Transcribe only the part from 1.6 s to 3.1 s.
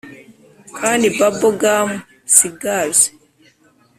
gum cigars.